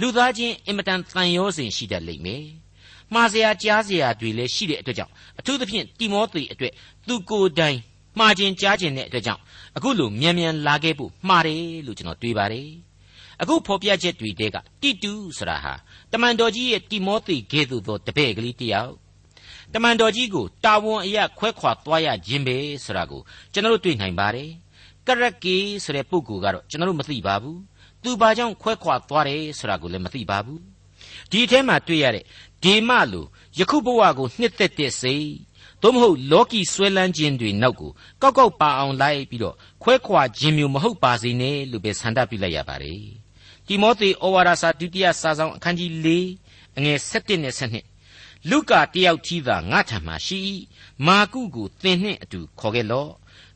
[0.00, 2.44] လူသားချင်းအင်မတန်တန်ရောစဉ်ရှိတတ်လိမ့်မယ်
[3.14, 6.72] မှားစရာကြားစရာတွေလည်းရှိတဲ့အတွက်ကြောင့်အထူးသဖြင့်တိမောသေအတွက်
[7.06, 7.78] သူကိုယ်တိုင်
[8.18, 9.42] မှားခြင်းကြားခြင်းတဲ့အတွက်ကြောင့်
[9.76, 12.68] အခုလိုမြန်မြန်လာခဲ့ဖို့မှားတယ်လို့ကျွန်တော်တွေးပါတယ်
[13.40, 15.74] အခုဖော်ပြချက်တွေတဲကတိတူဆိုတာဟာ
[16.12, 18.94] တမန်တော်ကြီးရဲ့တိမောသေကဲ့သို့သောတပည့်ကလေးတစ်ယောက်
[19.74, 23.20] တမန်တော်ကြီးကိုတာဝန်အရခွဲခွာသွားရခြင်းပဲဆိုတာကို
[23.52, 24.50] ကျွန်တော်တို့တွေ့နိုင်ပါတယ်
[25.06, 27.58] ကရကေဆိုတဲ့ပုဂ္ဂိုလ်ကတော့ကျွန်တော်တို့မသိပါဘူး
[28.02, 30.60] သူဘာကြောင့်ခွဲခွာသွားတယ်ဆိုတာကိုလည်းမသိပါဘူး
[31.30, 32.24] ဒီအထဲမှာတွေ့ရတဲ့
[32.62, 33.26] ဒေမလို
[33.58, 35.30] ယခုဘဝကိုနှစ်သက်တဲ့စိတ်
[35.82, 37.90] သို့မဟုတ်လောကီဆွဲလန်းခြင်းတွေနောက်ကို
[38.22, 43.04] ကောက်ကောက်ပါအောင်လိုက်ပြီးတော့ခွဲခွာခြင်းမျိုးမဟုတ်ပါစေနဲ့လို့ပဲဆန္ဒပြုလိုက်ရပါတယ်
[43.66, 46.08] တိမောသေဩဝါဒစာဒုတိယစာဆောင်အခန်းကြီး၄
[46.76, 47.54] အငယ်7နဲ့
[48.00, 50.40] 7လုကာတယောက်ကြီးသာငါထံမှရှိ
[51.06, 53.12] မာကုကိုသင်နှင့်အတူခေါ်ခဲ့လော့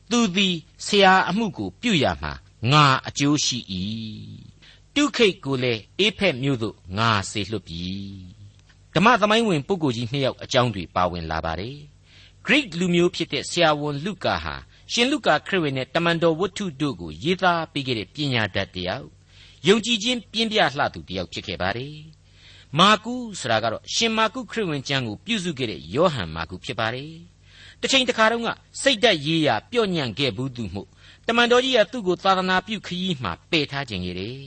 [0.09, 0.55] သူသည်
[0.85, 2.33] ဆရာအမှုကိုပြုရမှာ
[2.71, 3.59] ငါအကျိုးရှိ၏
[4.95, 7.85] တုခိတ်ကိုလည်းအေးဖက်မြို့သို့ငါစေလွှတ်ပြီ
[8.95, 11.77] ဓမ္မသမိုင်းဝင်ပုဂ္ဂိုလ်ကြီးနှစ်ယောက်အကြောင်းတွေပါဝင်လာပါတယ်
[12.45, 14.55] ဂရိလူမျိုးဖြစ်တဲ့ဆရာဝန်လုကာဟာ
[14.91, 19.07] ရှင်လုကာခရစ်ဝင်နဲ့တမန်တော်ဝတ္ထုတို့ကိုရေးသားပေးခဲ့တဲ့ပညာတတ်တယောက်
[19.67, 21.95] ယုံကြည်ခြင်းပြင်းပြလှသူတယောက်ဖြစ်ခဲ့ပါတယ်
[22.79, 27.13] မာကုဆိုတာကတော့ရှင်မာကုခရစ်ဝင်ကျမ်းကိုပြုစုခဲ့တဲ့ယောဟန်မာကုဖြစ်ပါတယ်
[27.81, 28.49] တစ်ချိန်တစ်ခါတုန်းက
[28.81, 30.83] စိတ်သက်ရေးရာပြော့ညံ့ခဲ့ဘူးသူမှု
[31.27, 34.37] တမန်တော်ကြီးကသူ့ကိုသာသနာပြုခရီးမှာပယ်ထားခြင်းကြီးတယ်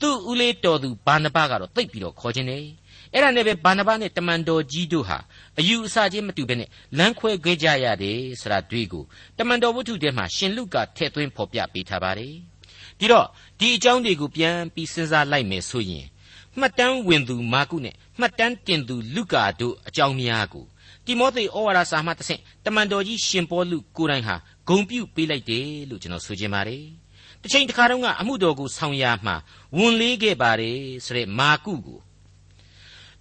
[0.00, 2.66] သူ့ဦးလေးတော်သူဘာနဘကတော့တိတ်ပြီးတော့ခေါ်ခြင်းတယ်
[3.14, 5.18] အဲ့ဒါနဲ့ပဲဘာနဘနဲ့တမန်တော်ကြီးတို့ဟာ
[5.58, 6.68] အယူအဆချင်းမတူဘဲနဲ့
[6.98, 9.04] လမ်းခွဲခဲ့ကြရတယ်ဆိုတာတွေ့ကို
[9.38, 12.34] တမန်တော်ဝတ္ထုထဲမှာရှင်လုကာထည့်သွင်းဖော်ပြပေးထားပါတယ်
[12.98, 13.26] ဒီတော့
[13.58, 16.06] ဒီအကြောင်းတွေကိုပြန်ပြီးစဉ်းစားလိုက်မယ်ဆိုရင်
[16.58, 20.64] မှတ်တမ်းဝင်သူမာကုနဲ့မှတ်တမ်းတင်သူလုကာတို့အကြောင်းများကို
[21.04, 24.36] တိမောသေဩဝါဒစာမှတစ်ဆင့်တမန်တော်ကြီးရှင်ပေါလုကိုယ်တိုင်ဟာ
[24.68, 26.84] ဂုံပြုပေးလိုက်တယ်လို့ကျွန်တော်ဆိုချင်ပါတယ်။
[27.42, 29.36] တစ်ချိန်တစ်ခါတုန်းကအမှုတော်ကိုဆောင်ရမှာ
[29.76, 31.98] ဝန်လေးခဲ့ပါတယ်ဆိုတဲ့မာကုကို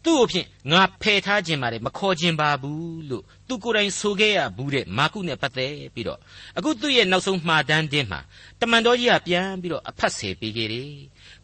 [0.10, 6.20] သူ့အဖြစ်ငါဖယ်ထားခြင်းပါတယ်မခေါ်ခြင်းပါဘူးလို့သူကိုယ်တိုင်ဆိုခဲ့ရဘူးတဲ့မာကုနဲ့ပတ်သက်ပြီးတော့
[6.58, 8.20] အခုသူ့ရဲ့နောက်ဆုံးမှားတမ်းတင်းမှာ
[8.60, 10.92] တမန်တော်ကြီးကပြန်ပြီးတော့အဖတ်ဆယ်ပေးခဲ့တယ်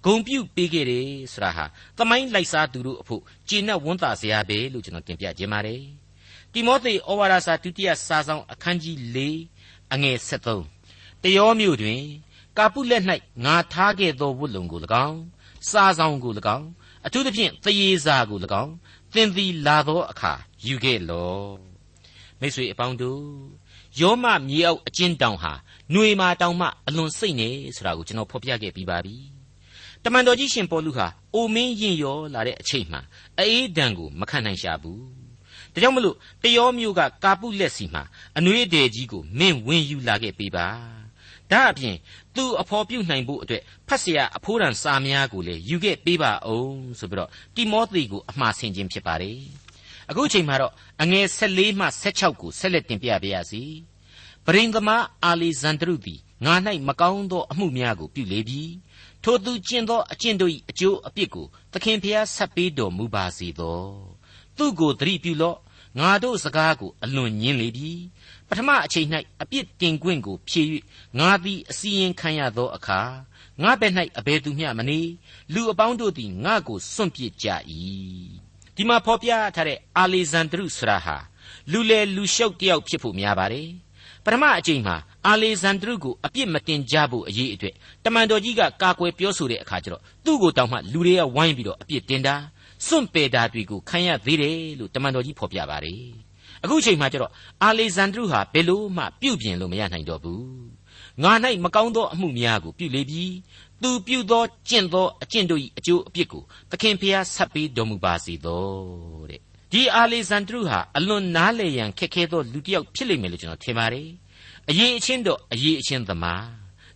[0.05, 1.65] ဂုံပြုတ်ပေးခဲ့တယ်ဆိုတာဟာ
[1.97, 5.81] သမိုင်းလိုက်စားသူတို့အဖို့ကျင့်နဲ့ဝန်တာစရာပဲလို့ကျွန်တော်တင်ပြခြင်းပါတယ်
[6.53, 9.17] တိမောသေဩဝါဒစာဒုတိယစာဆောင်အခန်းကြီး၄
[9.93, 10.17] အငယ်
[10.71, 12.01] 73တယောမြို့တွင်
[12.57, 13.03] ကာပုလက်၌
[13.45, 15.19] ငါထားခဲ့သောဝတ်လုံကို၎င်း
[15.69, 16.67] စာဆောင်ကို၎င်း
[17.05, 18.73] အထူးသဖြင့်သရေစာကို၎င်း
[19.13, 20.33] သင်သည်လာသောအခါ
[20.65, 21.53] ယူခဲ့လော့
[22.39, 23.23] မိတ်ဆွေအပေါင်းတို့
[23.99, 25.53] ယောမမြေအောက်အကျဉ်တောင်ဟာ
[25.91, 29.15] ຫນွေမာတောင်မှအလွန်စိတ်နေဆိုတာကိုကျွန်တော်ဖော်ပြခဲ့ပြီးပါပြီ
[30.03, 33.01] တမန်တော်ကြီးရှင်ပေါလုဟာအိုမင်းရင်ရောလာတဲ့အချိန်မှာ
[33.39, 35.03] အေးဒံကိုမခံနိုင်ရှာဘူး
[35.73, 38.03] ဒါကြောင့်မလို့တယောမျိုးကကာပုလက်စီမှာ
[38.37, 40.67] အနှွေးအတယ်ကြီးကိုမင်းဝင်ယူလာခဲ့ပေးပါ
[41.52, 41.96] ဒါအပြင်
[42.34, 49.40] သူအဖော်ပြုတ်နိုင်ဖို့အတွက်ဖတ်เสียအဖိုးတန်စာများကိုလည်းယူခဲ့ပေးပါအောင်ဆိုပြီးတော့တိမောသေကိုအမှားဆင်ခြင်းဖြစ်ပါတယ်
[50.10, 53.62] အခုအချိန်မှာတော့အငယ်14မှ16ကိုဆက်လက်တင်ပြပါရစေ
[54.46, 56.54] ပရိန်သမားအာလီဇန်ဒရုသည်ငါ၌
[56.88, 58.62] မကောင်းသောအမှုများကိုပြုလေပြီ
[59.24, 63.80] ထိုသူကျင့်သောအကျင့်တို့၏အကျိုးအပြစ်ကိုသခင်ဖျားဆက်ပေးတော်မူပါစေသော
[64.56, 65.58] သူကိုသတိပြုလော့
[65.98, 67.92] ငါတို့စကားကိုအလွန်ညင်းလေပြီ
[68.49, 69.07] ပထမအချိန်၌
[69.41, 70.63] အပြစ်တင်ခွင့်ကိုဖြေ၍
[71.19, 72.99] ငါသည်အစီရင်ခံရသောအခါ
[73.61, 74.99] ငါဘက်၌အဘယ်သူမျှမနေ
[75.53, 77.47] လူအပေါင်းတို့သည်ငါကိုစွန့်ပစ်ကြ၏
[78.75, 81.17] ဒီမှာဖော်ပြထားတဲ့အာလေဇန်ဒရုဆရာဟာ
[81.71, 83.69] လူလေလူရှုပ်တယောက်ဖြစ်ဖို့များပါတယ်
[84.25, 84.95] ပထမအချိန်မှာ
[85.27, 92.35] အာလေဇန်ဒရုကိုအပြစ်မတင်ကြဖို့အရေးအတွက်တမန်တော်ကြီးကကာကွယ်ပြောဆိုတဲ့အခါကျတော့သူ့ကိုတောင်မှလူတွေကဝိုင်းပြီးတော့အပြစ်တင်တာ
[92.87, 96.24] စွန့်ပယ်တာတွေကိုခံရသေးတယ်လို့တမန်တော်ကြီးဖော်ပြပါတယ်
[96.65, 97.31] အခုချိန်မှာကျတော့
[97.63, 100.45] အာလေဇန်ဒရုဟာဘယ်လို့မှပြုတ်ပြင်လို့မရနိုင်တော့ဘူး
[101.23, 103.25] ငါ၌မကောင်းသောအမှုများကိုပြုလေပြီ
[103.81, 108.65] သူပြုသောကျင့်သောအကျင့်တို့၏အကျိုးအပြစ်ကိုသခင်ဖျားဆက်ပေးတော်မူပါစေသော
[109.29, 114.09] တဲ့ဒီအာလေဇန်ဒရုဟာအလွန်နားလေရန်ခက်ခဲသောလူတစ်ယောက်ဖြစ်လိမ့်မယ်လို့ကျွန်တော်ထင်ပါတယ်
[114.69, 116.45] အရေးအချင်းတော့အရေးအချင်းသမား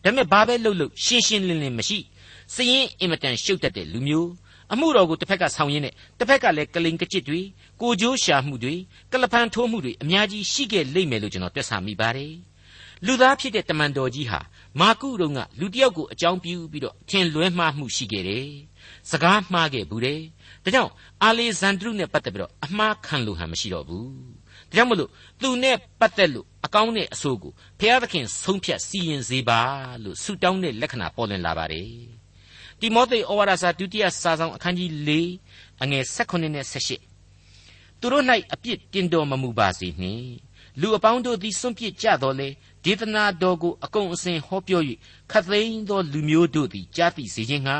[0.03, 1.99] ဒါပေမဲ့ဘာပဲလုပ်လို့ရှင်းရှင်းလင်းလင်းမရှိ
[2.53, 4.29] စရင်အင်မတန်ရှုပ်တတ်တဲ့လူမျိုး
[4.73, 7.41] အမှုတော်ကိုတစ်ဖက်ကဆောင်ရင်းနဲ့တစ်ဖက်ကလည်းကလိန်ကကြစ်တွေ
[7.81, 8.75] ကိုကြိုးရှာမှုတွေ
[9.11, 12.33] ကလပန်းထိုးမှုတွေအများကြီးရှိခဲ့လိမ့်မယ်လို့ကျွန်တော်တွက်ဆမိပါတယ်
[13.05, 14.39] လူသားဖြစ်တဲ့တမန်တော်ကြီးဟာ
[14.79, 18.49] မာကုတုံကလူတစ်ယောက်ကိုအကြောင်းပြုပြီးတော့ထင်လွဲမှားမှုရှိခဲ့တယ်
[19.09, 20.21] စကားမှားခဲ့ဘူးတယ်
[20.63, 20.91] ဒါကြောင့်
[21.23, 24.09] အာလေဇန်ဒရုနဲ့ပတ်သက်ပြီးတော့အမှားခံလို့ဟန်မရှိတော့ဘူး
[24.69, 25.09] ဒါကြောင့်မလို့
[25.41, 29.61] သူနဲ့ပတ်သက်လို့အကောင်းနဲ့အဆိုးကိုဘုရားသခင်ဆုံးဖြတ်စီရင်စေပါ
[30.03, 32.18] လို့ဆုတောင်းတဲ့လက္ခဏာပေါ်လွင်လာပါတယ်
[32.79, 35.09] တိမောသေဩဝါဒစာဒုတိယစာဆောင်အခန်းကြီး၄
[35.81, 42.49] အငယ်16နဲ့18သူတို့၌အပြစ်တင်တော်မမူပါစေနှင့်လူအပေါင်းတို့သည်စွန့်ပစ်ကြတော်လေ
[42.83, 44.81] ဒေသနာတော်ကိုအကုန်အစင်ဟောပြော၍
[45.31, 47.77] ခတ်သိမ်းသောလူမျိုးတို့သည်ကြားသိစေခြင်းငှာ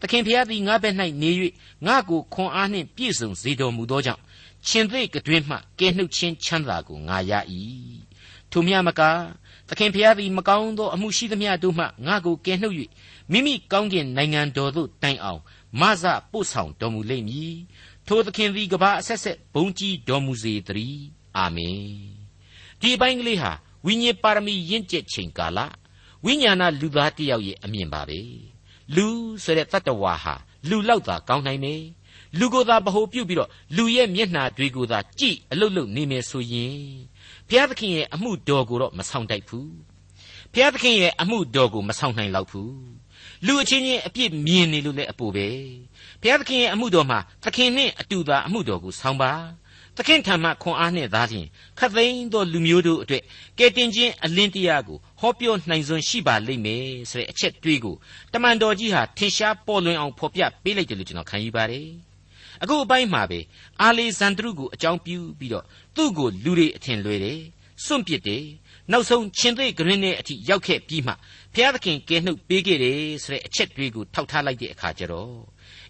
[0.00, 1.30] သခင်ဖျားသည်ငါဘက်၌နေ၍
[1.86, 4.22] ငါကိုခွန်အားနှင့်ပြည့်စုံစေတော်မူသောကြောင့်
[4.68, 7.32] ရှင်သေကတွင်မှကဲနှုတ်ခြင်းချမ်းသာကိုငါရ၏
[8.50, 9.00] ထိုမြမက
[9.68, 12.76] သခင်ဖျားသည်မကောင်းသောအမှုရှိသမျှတို့မှငါကိုကဲနှုတ်၍
[13.32, 15.40] မိမိကောင်းကျင်နိုင်ငံတော်သို့တိုင်အောင်
[15.80, 17.54] မဆပို့ဆောင်တော်မူလိမ့်မည်
[18.06, 21.04] ထိုသခင်သည်ကဘာအဆက်ဆက်ဘုံကြီးတော်မူစေတည်း
[21.36, 21.84] အာမင်
[22.80, 23.52] ဒီအပိုင်းကလေးဟာ
[23.86, 25.58] ဝိညာဉ်ပါရမီရင့်ကျက်ချိန်ကာလ
[26.24, 28.20] ဝိညာဏလူသားတယောက်ရဲ့အမြင်ပါပဲ
[28.94, 29.06] လူ
[29.44, 30.34] ဆိုတဲ့တတ္တဝါဟာ
[30.68, 31.82] လူလောက်သာကောင်းနိုင်မယ်
[32.38, 36.78] လူကိုယ်သာဗဟုပြုပြီးတော့လူရဲ့မျက်နှာတွေကိုသာကြည့်အလုတ်လုတ်နေမယ်ဆိုရင်
[37.48, 39.72] ဘုရားသခင်ရဲ့အမှုတော်ကိုတော့မဆောင်တိုက်ဘူး
[40.52, 42.74] ဘုရားသခင်ရဲ့အမှုတော်ကိုမဆောင်နိုင်တော့ဘူး
[43.46, 45.48] လူအချင်းချင်းအပြစ်မြင်နေလို့လည်းအပူပဲ
[46.20, 49.32] ဘုရားသခင်ရဲ့အမှုတော်မှာသခင်နဲ့အတူသာအမှုတော်ကိုဆောင်ပါ
[49.96, 51.46] သခင်ထံမှခွန်အားနဲ့သားလျင်
[51.78, 53.22] ခတ်သိမ်းသောလူမျိုးတို့အတွက်
[53.58, 57.96] ကဲတင်ခြင်းအလင်းတရားကိုဟောပြောနိုင်စွမ်းရှိပါလိမ့်မယ်ဆိုတဲ့အချက်တွေးကို
[58.32, 61.88] တမန်တော်ကြီးဟာထင်ရှားပေါ်လွင်အောင်ဖော်ပြပေးလိုက်တယ်လို့ကျွန်တော်ခံယူပါတယ်
[62.62, 63.40] အခုအပိုင်းမှာပဲ
[63.82, 65.64] အာလေဇန်ဒရုကိုအကြောင်းပြုပြီးတော့
[65.96, 67.40] သူ့ကိုလူတွေအထင်လွဲတယ်
[67.85, 68.45] စွန့်ပစ်တယ်
[68.91, 71.13] နောက်ဆုံးရှင်သေဂရင်းနဲ့အထိရောက်ခဲ့ပြီးမှ
[71.53, 75.35] ဘုရားသခင်ကယ်နှုတ်ပေးခဲ့တယ်ဆိုတဲ့အချက်တွေကိုထောက်ထားလိုက်တဲ့အခါကျတော့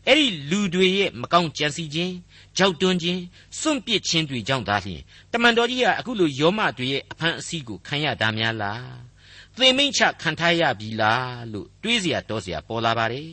[0.07, 2.13] အဲ့ဒီလူတွေရဲ့မကောင်းကြံစီခြင်း
[2.57, 3.21] ကြောက်တွန်းခြင်း
[3.59, 8.95] စွန့်ပစ်ခြင်းတွေကြောင့်သာလျှင်တမန်တော်ကြီးကအခုလိုယောမတွေရဲ့အဖန်အဆီးကိုခံရတာများလား
[9.55, 13.29] သေမိန့်ချခံထားရပြီလားလို့တွေးเสียတောเสียပေါ်လာပါတယ်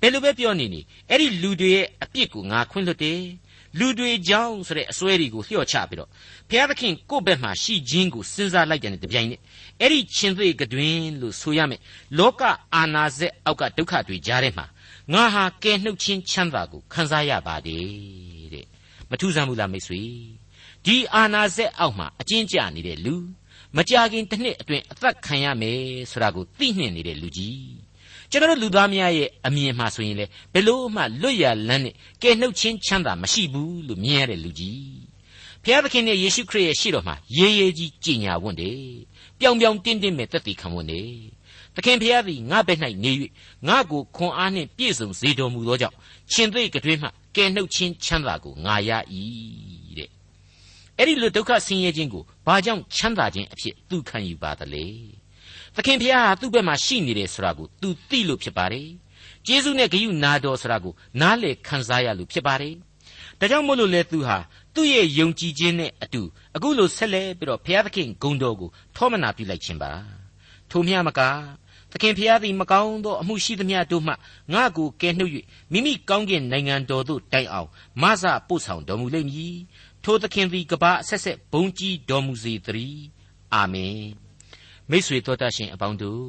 [0.00, 0.80] ဘယ်လိုပဲပြောနေနေ
[1.10, 3.20] အဲ့ဒီလူတွေရဲ့အပြစ်ကိုငါခွင့်လွတ်တယ်
[3.79, 6.09] လူတွေကြောင့်ဆိုတဲ့အစွဲတွေကိုလျှော့ချပြီးတော့
[6.49, 9.41] ဘုရားသခင်ကိုယ့်ဘက်မှာရှိခြင်းကိုစဉ်းစားလိုက်တဲ့တပြိုင်နက်
[9.81, 11.81] အဲ့ဒီရှင်သေကတွင်လို့ဆိုရမယ်
[12.17, 12.41] လောက
[12.75, 14.65] အာနာဇက်အောက်ကဒုက္ခတွေကြားထဲမှာ
[15.13, 18.65] ငါဟာကဲနှုတ်ခြင်းချမ်းသာကိုခံစားရပါတယ်တဲ့
[19.09, 20.01] မထူးဆန်းဘူးလားမိတ်ဆွေ
[20.85, 23.15] ဒီအာနာဇက်အောက်မှာအကျဉ်းကျနေတဲ့လူ
[23.77, 25.79] မကြခင်တစ်နှစ်အတွင်းအသက်ခံရမယ်
[26.11, 27.82] ဆိုတာကိုသိနှင့်နေတဲ့လူကြီး
[28.33, 35.01] ကျွန်တော်လူသားများရဲ့အမြင်မှဆိုရင်လေဘယ်လို့မှလွတ်ရလန်းနဲ့ကဲနှုတ်ချင်းချမ်းသာမရှိဘူးလို့မြင်ရတဲ့လူကြီး
[35.63, 38.79] ဖျားသခင်နဲ့ယေရှုခရစ်ရဲ့ရှေ့တော်မှာရေးရေးကြီးကြည်ညာဝတ်တယ်
[39.39, 41.11] ပြောင်ပြောင်တင်းတင်းမဲ့တက်တည်ခံဝတ်တယ်
[41.75, 43.11] သခင်ဖျားသည်ငါဘက်၌နေ၍
[43.67, 45.95] ငါကိုခွန်အားနှင့်ပြည့်စုံစေတော်မူသောကြောင့်
[46.33, 48.91] ရှင်သေကတွင်မှကဲနှုတ်ချင်းချမ်းသာကိုငါရ၏
[49.97, 50.09] တဲ့
[50.97, 55.22] အဲ့ဒီလိုဒုက္ခဆင်းရဲခြင်းကိုဘာကြောင့်ချမ်းသာခြင်းအဖြစ်သူခံယူပါသလဲ
[55.75, 58.87] သခင်ဖျားဟာသူ့ဘက်မှာရှိနေတယ်ဆိုတာကို तू သိလို့ဖြစ်ပါတယ်
[59.45, 62.75] ကျေးဇူးနဲ့ဂရုနာတော်ဆိုတာကိုနားလေခံစားရလို့ဖြစ်ပါတယ်
[63.39, 64.37] ဒါကြောင့်မို့လို့လေသူဟာ
[64.75, 66.21] သူ့ရဲ့ယုံကြည်ခြင်းနဲ့အတူ
[66.55, 69.91] အခုလိုဆက်လက်ပြီးတော့ဘုရားသခင်ဂုဏ်တော်ကိုထောမနာပြုလိုက်ခြင်းပါ
[70.71, 71.21] ထို့မြမက
[71.91, 74.13] သခင်ဖျားသည်မကောင်းသောအမှုရှိသမျှတို့မှ
[74.53, 75.31] ငါ့ကိုကယ်နှုတ်၍
[75.71, 77.69] မိမိကောင်းကင်နိုင်ငံတော်သို့တိုင်အောင်
[78.01, 79.57] မဆပို့ဆောင်တော်မူလိမ့်မည်
[80.03, 83.03] ထိုသခင်သည်ကဘာအဆက်ဆက်ဘုံကြီးတော်မူစေတည်း
[83.53, 83.97] အာမင်
[84.89, 86.27] မိษွေတော်တတ်ရှင်အပေါင်းတို့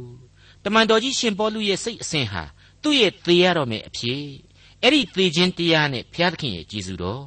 [0.64, 2.42] တမန်တော်ကြီးရှင်ပေါလုရဲ့စိတ်အစဉ်ဟာ
[2.82, 4.22] သူ့ရဲ့သေရတော်မယ့်အဖြစ်
[4.82, 7.24] အဲ့ဒီသေခြင်းတရားနဲ့ဘုရားသခင်ရဲ့ကြည်စုတော်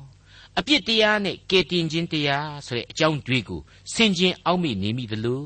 [0.57, 3.61] အပြစ်တရားနဲ့ကယ်တင်ခြင်းတရားဆိုတဲ့အကြောင်းတွေကို
[3.93, 5.45] ဆင်ခြင်အောက်မေ့နေမိသလို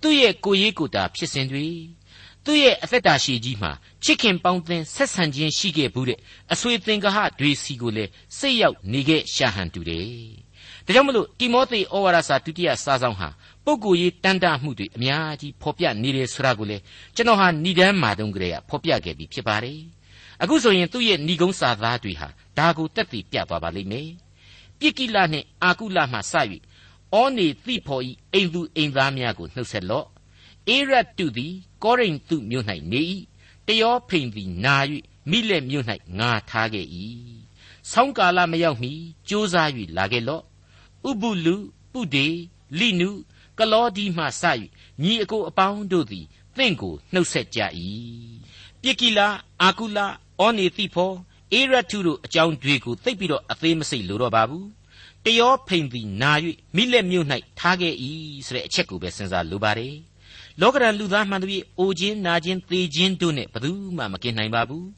[0.00, 1.68] သူ့ရဲ့ကိုရေးကိုတာဖြစ်စဉ်တွေ
[2.44, 3.72] သူ့ရဲ့အသက်တာရှည်ကြီးမှာ
[4.04, 6.18] ချစ်ခင်ပေါင်းသင်းဆက်ဆံခြင်းရှိခဲ့ဘူးတဲ့
[6.52, 10.08] အဆွေသင်္ကဟတွေစီကိုလည်းစိတ်ရောက်နေခဲ့ရှာဟန်တူတယ်။
[10.86, 13.28] ဒါကြောင့်မလို့တိမောသေဩဝါဒစာဒုတိယစာဆောင်ဟာ
[13.64, 16.76] ပုဂ္ဂိုလ်ရေးတန်တမှုတွေအများကြီးဖော်ပြနေတယ်ဆိုတာကိုလေ
[17.14, 19.80] ကျွန်တော်ဟာဏိဒန်းမာတုံးကလေးကဖော်ပြခဲ့ပြီးဖြစ်ပါတယ်
[20.42, 24.08] အခုဆိုရင်သူ့ရဲ့ဏိကုံးစာသားတွေဟာဒါကိုတက်တည်ပြသွားပါလိမ့်မယ်
[24.78, 26.34] ပြစ်ကိလနှင့်အာကုလမှစ၍
[27.14, 30.06] ဩနေသိဖော်ဤအိမ်သူအိမ်သားများကိုနှုတ်ဆက်လော့
[30.68, 33.02] အေရတ်တုသည်ကောရိန္သုမြို့၌နေ၏
[33.66, 34.76] တယောဖိန်သည်နာ၍
[35.30, 35.86] မိလက်မြို့၌
[36.18, 36.86] ငါထားခဲ့၏
[37.90, 38.92] ဆောင်းကာလမရောက်မီ
[39.28, 40.42] ကြိုးစား၍လာခဲ့လော့
[41.08, 41.56] ဥပုလူ
[41.92, 42.26] ပုဒေ
[42.78, 43.10] လိနု
[43.58, 44.44] ကလောဒီမှစ၍
[45.02, 47.60] ညီအကိုအပေါင်းတို့သည်သင်ကိုနှုတ်ဆက်ကြ၏
[48.82, 49.20] ဘပြစ်ကိလ
[49.62, 49.98] အာကုလ
[50.42, 51.12] ဩနေတိဖော
[51.52, 54.68] အေရထုတို့အကြောင်းတွေကိုသိပ်ပြီးတော့အသေးမစိတ်လို့တော့ပါဘူး
[55.24, 56.32] တယောဖိန်သည်နာ၍
[56.76, 57.26] မိလက်မြို့၌
[57.58, 57.94] ထားခဲ့၏
[58.46, 59.94] ဆိုတဲ့အချက်ကိုပဲစဉ်းစားလိုပါတယ်
[60.60, 64.88] လောကရန်လူသားမှန်သည်အိုခြင်းနာခြင်းသေခြင်းတို့နဲ့ဘယ်သူမှမကင်နိုင်ပါဘူး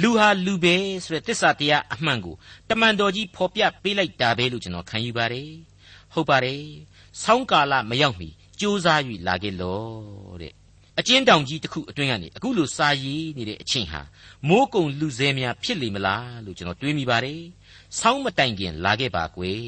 [0.00, 2.36] လူဟာလူပဲဆိုတဲ့တစ္ဆာတရားအမှန်ကို
[2.68, 5.50] တမန်တော်ကြီးဖော်ပြပေးလိုက်တာပဲလို့ကျွန်တော်ခံယူပါတယ်
[6.14, 6.64] ဟုတ်ပါတယ်
[7.22, 8.28] ဆောင်းကာလမရောက်မီ
[8.60, 9.80] ကြိုးစား၍လာခဲ့လော
[10.42, 10.52] တဲ့
[10.98, 14.00] အကျဉ်းတောင်ကြီးတစ်ခုအတွင်းကနေအခုလိုစာရည်နေတဲ့အချိန်ဟာ
[14.48, 17.40] မိုးကုံလူစဲများဖြစ်လိမ့်မလားလို့ကျွန်တော်တွေးမိပါတယ်
[18.00, 19.60] ဆောင်းမတိုင်ခင်လာခဲ့ပါကွယ်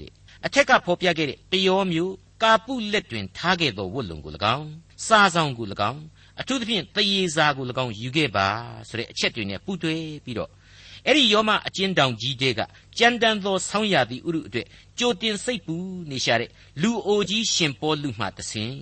[0.00, 0.12] တဲ့
[0.46, 4.68] အထက်ကဖော်ပြခဲ့တဲ့တယောမျိုးကာပုလက်တွင်ထားခဲ့သောဝတ်လုံကို၎င်း
[5.06, 6.02] စားဆောင်ကို၎င်း
[6.40, 8.48] အထူးသဖြင့်တရေစာကို၎င်းယူခဲ့ပါ
[8.88, 10.50] ဆိုတဲ့အချက်တွေနဲ့ပူးတွဲပြီးတော့
[11.06, 12.60] အဲ့ဒီယောမအကျဉ်းတောင်ကြီးတဲက
[12.98, 14.66] ကြမ်းတမ်းသောဆောင်းရာသီဥရုအတွက်
[14.98, 15.76] ကြိုတင်စိတ်ပူ
[16.10, 16.50] နေရှာတဲ့
[16.82, 18.74] လူအိုကြီးရှင်ပေါ်လူမှတဆင်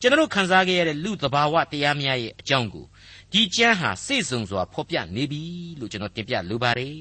[0.00, 2.86] ကျွန်တော်ခန်းစားခဲ့ရတဲ့လူသဘာဝတရားများရဲ့အကြောင်းကို
[3.32, 5.42] ဒီကျမ်းဟာစိတ်ဆုံစွာဖော်ပြနေပြီ
[5.80, 6.96] လို့ကျွန်တော်တင်ပြလိုပါတယ်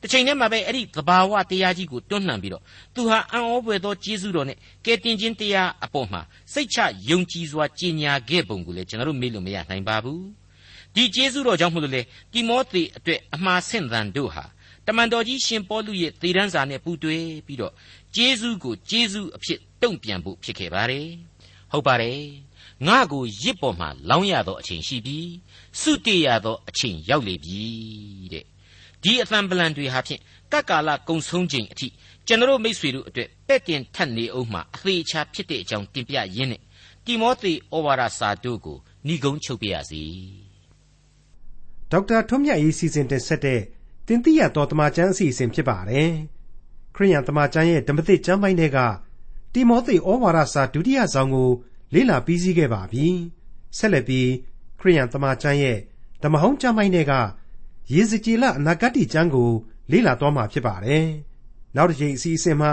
[0.00, 2.62] တစ်ချိန်တည်းမှာပဲအဲ့ဒီသဘာဝတရားကြီးကိုတွန်းလှန်ပြီးတော့
[2.94, 6.20] သူဟာအံ့ဩဖွယ်သောကျေးဇူးတော်နဲ့ကယ်တင်ခြင်းတရားအပေါ်မှာ
[6.52, 6.78] စိတ်ချ
[7.10, 10.22] ယုံကြည်စွာကြည်ညာခဲ့ပုံကိုလည်းကျွန်တော်တို့မေ့လို့မရနိုင်ပါဘူး
[10.94, 14.44] ဒီကျေးဇူးတော်ကြောင့်မလို့လေတိမောသေအတွက်အမှားဆင့်သံတို့ဟာ
[14.86, 17.72] တမန်တော်ကြီးရှင်ပေါလုရဲ့သေတန်းစာနဲ့ပူးတွဲပြီးတော့
[18.16, 21.08] ကျေးဇူးကိုကျေးဇူးအဖြစ်တုံ့ပြန်ဖို့ဖြစ်ခဲ့ပါတယ်
[21.72, 22.20] ဟုတ်ပါတယ်
[22.86, 25.18] ငါကိုရစ်ပေါ်မှာလောင်းရသောအချိန်ရှိပြီ
[25.80, 27.62] စုတေရသောအချိန်ရောက်လေပြီ
[28.32, 28.44] တဲ့
[29.02, 30.20] ဒီအသံပလံတွေဟာဖြင့်
[30.52, 31.88] ကပ်ကာလကုံဆုံးချိန်အထိ
[32.26, 36.62] ကျွန်တော်မိษွေတို့အတွက်ပဲ့တင်ထက်နေအောင်မှအသေးချာဖြစ်တဲ့အကြောင်းတင်ပြရင်းနဲ့
[37.04, 40.02] တိမောသေဩဝါဒစာတို့ကိုဏိဂုံးချုပ်ပြရစီ
[41.90, 43.60] ဒေါက်တာထွန်းမြတ်ရေးစီစဉ်တင်ဆက်တဲ့
[44.06, 46.10] တင်ပြတော်တမချန်းအစီအစဉ်ဖြစ်ပါတယ်
[46.94, 48.78] ခရိယန်တမချန်းရဲ့ဓမ္မသစ်ကျမ်းပိုင်းတွေက
[49.52, 51.50] တိမောသေဩဝါဒစာဒုတိယဆောင်ကို
[51.94, 53.06] လေ့လာပြီးစီးခဲ့ပါပြီ
[53.76, 54.28] ဆက်လက်ပြီး
[54.80, 55.78] ခရိယန်တမချန်းရဲ့
[56.22, 57.12] ဓမ္မဟောင်းကျမ်းပိုင်းတွေက
[57.92, 59.50] ရေစကြည်လအနာဂတ်ကျမ်းကို
[59.90, 61.06] လေ့လာသွားမှာဖြစ်ပါတယ်
[61.76, 62.72] နောက်တစ်ချိန်အစီအစဉ်မှာ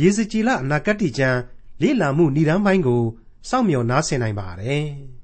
[0.00, 1.38] ရေစကြည်လအနာဂတ်ကျမ်း
[1.82, 3.02] လေ့လာမှုဏ္ဍန်ပိုင်းကို
[3.48, 5.17] စောင့်မျှော်နားဆင်နိုင်ပါတယ်